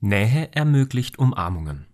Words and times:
Nähe 0.00 0.54
ermöglicht 0.54 1.18
Umarmungen. 1.18 1.86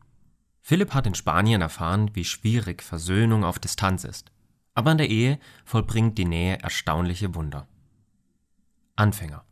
Philipp 0.60 0.92
hat 0.92 1.06
in 1.06 1.14
Spanien 1.14 1.60
erfahren, 1.62 2.10
wie 2.14 2.24
schwierig 2.24 2.82
Versöhnung 2.82 3.44
auf 3.44 3.60
Distanz 3.60 4.02
ist. 4.02 4.32
Aber 4.74 4.90
in 4.90 4.98
der 4.98 5.08
Ehe 5.08 5.38
vollbringt 5.64 6.18
die 6.18 6.24
Nähe 6.24 6.58
erstaunliche 6.58 7.34
Wunder. 7.36 7.68
Anfänger. 8.96 9.44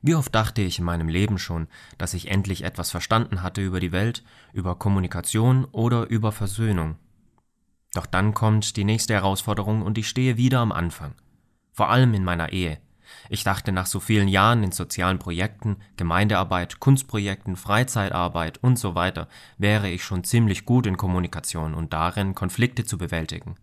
Wie 0.00 0.14
oft 0.14 0.34
dachte 0.34 0.62
ich 0.62 0.78
in 0.78 0.86
meinem 0.86 1.08
Leben 1.08 1.38
schon, 1.38 1.68
dass 1.98 2.14
ich 2.14 2.30
endlich 2.30 2.64
etwas 2.64 2.90
verstanden 2.90 3.42
hatte 3.42 3.60
über 3.60 3.80
die 3.80 3.92
Welt, 3.92 4.24
über 4.54 4.76
Kommunikation 4.76 5.66
oder 5.66 6.08
über 6.08 6.32
Versöhnung. 6.32 6.96
Doch 7.92 8.06
dann 8.06 8.32
kommt 8.32 8.76
die 8.76 8.84
nächste 8.84 9.12
Herausforderung 9.12 9.82
und 9.82 9.98
ich 9.98 10.08
stehe 10.08 10.38
wieder 10.38 10.60
am 10.60 10.72
Anfang. 10.72 11.14
Vor 11.72 11.90
allem 11.90 12.14
in 12.14 12.24
meiner 12.24 12.52
Ehe. 12.52 12.80
Ich 13.28 13.44
dachte 13.44 13.72
nach 13.72 13.86
so 13.86 14.00
vielen 14.00 14.28
Jahren 14.28 14.62
in 14.62 14.72
sozialen 14.72 15.18
Projekten, 15.18 15.76
Gemeindearbeit, 15.96 16.80
Kunstprojekten, 16.80 17.56
Freizeitarbeit 17.56 18.58
und 18.58 18.78
so 18.78 18.94
weiter 18.94 19.28
wäre 19.58 19.88
ich 19.88 20.04
schon 20.04 20.24
ziemlich 20.24 20.64
gut 20.64 20.86
in 20.86 20.96
Kommunikation 20.96 21.74
und 21.74 21.92
darin, 21.92 22.34
Konflikte 22.34 22.84
zu 22.84 22.98
bewältigen. 22.98 23.56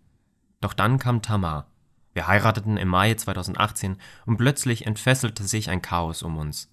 Doch 0.62 0.74
dann 0.74 1.00
kam 1.00 1.22
Tamar. 1.22 1.68
Wir 2.14 2.28
heirateten 2.28 2.78
im 2.78 2.88
Mai 2.88 3.14
2018 3.14 3.98
und 4.26 4.38
plötzlich 4.38 4.88
entfesselte 4.88 5.44
sich 5.44 5.70
ein 5.70 5.82
Chaos 5.82 6.24
um 6.24 6.38
uns. 6.38 6.70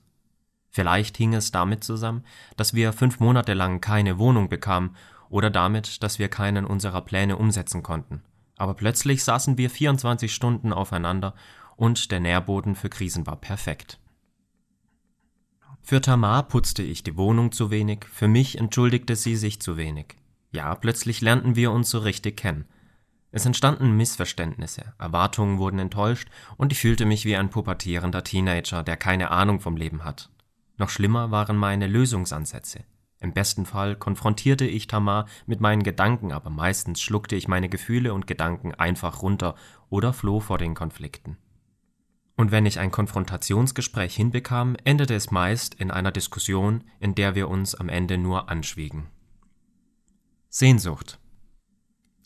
Vielleicht 0.70 1.16
hing 1.18 1.34
es 1.34 1.52
damit 1.52 1.84
zusammen, 1.84 2.24
dass 2.56 2.74
wir 2.74 2.92
fünf 2.92 3.20
Monate 3.20 3.54
lang 3.54 3.80
keine 3.80 4.18
Wohnung 4.18 4.48
bekamen 4.48 4.96
oder 5.28 5.50
damit, 5.50 6.02
dass 6.02 6.18
wir 6.18 6.28
keinen 6.28 6.64
unserer 6.64 7.02
Pläne 7.02 7.36
umsetzen 7.36 7.82
konnten. 7.82 8.22
Aber 8.56 8.74
plötzlich 8.74 9.22
saßen 9.24 9.58
wir 9.58 9.70
24 9.70 10.34
Stunden 10.34 10.72
aufeinander 10.72 11.34
und 11.76 12.10
der 12.10 12.20
Nährboden 12.20 12.74
für 12.74 12.88
Krisen 12.88 13.26
war 13.26 13.36
perfekt. 13.36 13.98
Für 15.82 16.00
Tamar 16.00 16.44
putzte 16.44 16.82
ich 16.82 17.02
die 17.02 17.16
Wohnung 17.16 17.52
zu 17.52 17.70
wenig, 17.70 18.06
für 18.10 18.28
mich 18.28 18.58
entschuldigte 18.58 19.16
sie 19.16 19.36
sich 19.36 19.60
zu 19.60 19.76
wenig. 19.76 20.16
Ja, 20.50 20.74
plötzlich 20.74 21.20
lernten 21.20 21.56
wir 21.56 21.72
uns 21.72 21.90
so 21.90 21.98
richtig 21.98 22.38
kennen. 22.38 22.64
Es 23.32 23.44
entstanden 23.44 23.96
Missverständnisse, 23.96 24.94
Erwartungen 24.98 25.58
wurden 25.58 25.80
enttäuscht 25.80 26.28
und 26.56 26.72
ich 26.72 26.78
fühlte 26.78 27.04
mich 27.04 27.24
wie 27.24 27.36
ein 27.36 27.50
pubertierender 27.50 28.22
Teenager, 28.24 28.82
der 28.82 28.96
keine 28.96 29.30
Ahnung 29.30 29.60
vom 29.60 29.76
Leben 29.76 30.04
hat. 30.04 30.30
Noch 30.78 30.88
schlimmer 30.88 31.30
waren 31.30 31.56
meine 31.56 31.86
Lösungsansätze. 31.86 32.84
Im 33.18 33.32
besten 33.32 33.66
Fall 33.66 33.96
konfrontierte 33.96 34.66
ich 34.66 34.86
Tamar 34.86 35.26
mit 35.46 35.60
meinen 35.60 35.82
Gedanken, 35.82 36.30
aber 36.30 36.50
meistens 36.50 37.00
schluckte 37.00 37.36
ich 37.36 37.48
meine 37.48 37.68
Gefühle 37.68 38.14
und 38.14 38.26
Gedanken 38.26 38.74
einfach 38.74 39.22
runter 39.22 39.54
oder 39.90 40.12
floh 40.12 40.40
vor 40.40 40.58
den 40.58 40.74
Konflikten. 40.74 41.36
Und 42.36 42.50
wenn 42.50 42.66
ich 42.66 42.78
ein 42.78 42.90
Konfrontationsgespräch 42.90 44.16
hinbekam, 44.16 44.76
endete 44.84 45.14
es 45.14 45.30
meist 45.30 45.74
in 45.74 45.90
einer 45.90 46.10
Diskussion, 46.10 46.84
in 46.98 47.14
der 47.14 47.34
wir 47.34 47.48
uns 47.48 47.74
am 47.74 47.88
Ende 47.88 48.18
nur 48.18 48.48
anschwiegen. 48.48 49.06
Sehnsucht. 50.48 51.18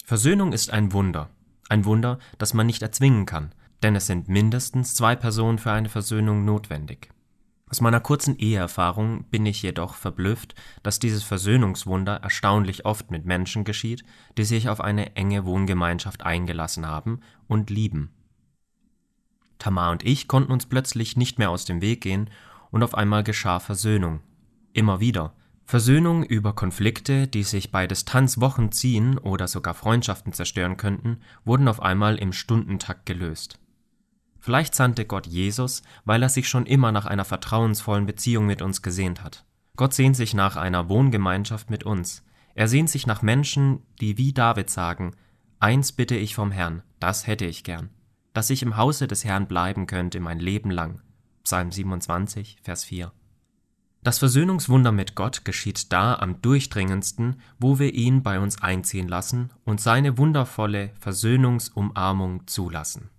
Versöhnung 0.04 0.52
ist 0.52 0.70
ein 0.70 0.92
Wunder, 0.92 1.30
ein 1.68 1.84
Wunder, 1.84 2.18
das 2.38 2.54
man 2.54 2.66
nicht 2.66 2.82
erzwingen 2.82 3.26
kann, 3.26 3.54
denn 3.82 3.94
es 3.94 4.06
sind 4.06 4.28
mindestens 4.28 4.94
zwei 4.94 5.14
Personen 5.14 5.58
für 5.58 5.72
eine 5.72 5.90
Versöhnung 5.90 6.44
notwendig. 6.44 7.10
Aus 7.70 7.82
meiner 7.82 8.00
kurzen 8.00 8.38
Eheerfahrung 8.38 9.24
bin 9.24 9.44
ich 9.44 9.60
jedoch 9.60 9.94
verblüfft, 9.94 10.54
dass 10.82 10.98
dieses 10.98 11.22
Versöhnungswunder 11.22 12.16
erstaunlich 12.16 12.86
oft 12.86 13.10
mit 13.10 13.26
Menschen 13.26 13.64
geschieht, 13.64 14.04
die 14.38 14.44
sich 14.44 14.70
auf 14.70 14.80
eine 14.80 15.16
enge 15.16 15.44
Wohngemeinschaft 15.44 16.22
eingelassen 16.22 16.86
haben 16.86 17.20
und 17.46 17.68
lieben. 17.68 18.10
Tamar 19.58 19.90
und 19.92 20.04
ich 20.04 20.28
konnten 20.28 20.52
uns 20.52 20.66
plötzlich 20.66 21.16
nicht 21.16 21.38
mehr 21.38 21.50
aus 21.50 21.64
dem 21.64 21.80
Weg 21.80 22.00
gehen 22.00 22.30
und 22.70 22.82
auf 22.82 22.94
einmal 22.94 23.24
geschah 23.24 23.60
Versöhnung. 23.60 24.20
Immer 24.72 25.00
wieder. 25.00 25.34
Versöhnung 25.64 26.22
über 26.22 26.54
Konflikte, 26.54 27.26
die 27.26 27.42
sich 27.42 27.70
bei 27.70 27.86
Distanz 27.86 28.40
Wochen 28.40 28.72
ziehen 28.72 29.18
oder 29.18 29.48
sogar 29.48 29.74
Freundschaften 29.74 30.32
zerstören 30.32 30.76
könnten, 30.78 31.18
wurden 31.44 31.68
auf 31.68 31.82
einmal 31.82 32.16
im 32.16 32.32
Stundentakt 32.32 33.04
gelöst. 33.04 33.58
Vielleicht 34.38 34.74
sandte 34.74 35.04
Gott 35.04 35.26
Jesus, 35.26 35.82
weil 36.04 36.22
er 36.22 36.30
sich 36.30 36.48
schon 36.48 36.64
immer 36.64 36.90
nach 36.92 37.04
einer 37.04 37.24
vertrauensvollen 37.24 38.06
Beziehung 38.06 38.46
mit 38.46 38.62
uns 38.62 38.80
gesehnt 38.80 39.22
hat. 39.22 39.44
Gott 39.76 39.92
sehnt 39.92 40.16
sich 40.16 40.32
nach 40.32 40.56
einer 40.56 40.88
Wohngemeinschaft 40.88 41.70
mit 41.70 41.84
uns. 41.84 42.24
Er 42.54 42.68
sehnt 42.68 42.88
sich 42.88 43.06
nach 43.06 43.20
Menschen, 43.20 43.82
die 44.00 44.16
wie 44.16 44.32
David 44.32 44.70
sagen, 44.70 45.14
Eins 45.60 45.92
bitte 45.92 46.14
ich 46.14 46.34
vom 46.34 46.52
Herrn, 46.52 46.82
das 47.00 47.26
hätte 47.26 47.44
ich 47.44 47.64
gern 47.64 47.90
dass 48.38 48.50
ich 48.50 48.62
im 48.62 48.76
Hause 48.76 49.08
des 49.08 49.24
Herrn 49.24 49.48
bleiben 49.48 49.88
könnte 49.88 50.20
mein 50.20 50.38
Leben 50.38 50.70
lang. 50.70 51.02
Psalm 51.42 51.72
27, 51.72 52.58
Vers 52.62 52.84
4. 52.84 53.10
Das 54.04 54.20
Versöhnungswunder 54.20 54.92
mit 54.92 55.16
Gott 55.16 55.44
geschieht 55.44 55.92
da 55.92 56.14
am 56.14 56.40
durchdringendsten, 56.40 57.40
wo 57.58 57.80
wir 57.80 57.94
ihn 57.94 58.22
bei 58.22 58.38
uns 58.38 58.62
einziehen 58.62 59.08
lassen 59.08 59.50
und 59.64 59.80
seine 59.80 60.18
wundervolle 60.18 60.92
Versöhnungsumarmung 61.00 62.46
zulassen. 62.46 63.10